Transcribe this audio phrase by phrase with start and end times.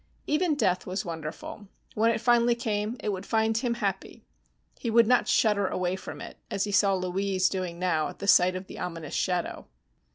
[0.25, 1.67] Even death was wonderful.
[1.93, 4.23] When it finally came, it would find him happy.
[4.79, 8.25] He would not shudder away from it, as he saw Louise doing now at the
[8.25, 9.67] sight of the ominous shadow.